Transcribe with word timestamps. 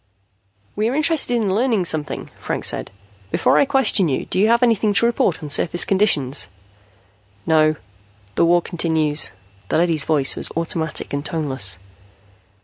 "We 0.75 0.89
are 0.89 0.95
interested 0.95 1.35
in 1.35 1.53
learning 1.53 1.85
something," 1.85 2.31
Franks 2.39 2.69
said. 2.69 2.89
"Before 3.29 3.59
I 3.59 3.65
question 3.65 4.09
you, 4.09 4.25
do 4.25 4.39
you 4.39 4.47
have 4.47 4.63
anything 4.63 4.95
to 4.95 5.05
report 5.05 5.43
on 5.43 5.51
surface 5.51 5.85
conditions?" 5.85 6.49
"No. 7.45 7.75
The 8.33 8.43
war 8.45 8.63
continues." 8.63 9.29
The 9.69 9.77
leady's 9.77 10.03
voice 10.05 10.35
was 10.35 10.49
automatic 10.57 11.13
and 11.13 11.23
toneless. 11.23 11.77